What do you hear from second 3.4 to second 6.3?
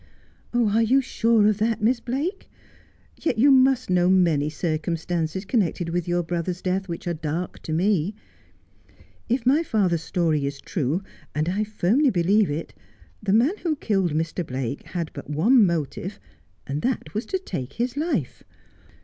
must know many circumstances connected with your